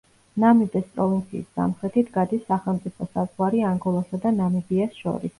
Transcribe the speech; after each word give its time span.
ნამიბეს 0.43 0.85
პროვინციის 0.93 1.43
სამხრეთით 1.59 2.09
გადის 2.15 2.41
სახელმწიფო 2.51 3.07
საზღვარი 3.17 3.61
ანგოლასა 3.73 4.21
და 4.23 4.33
ნამიბიას 4.39 4.97
შორის. 5.03 5.29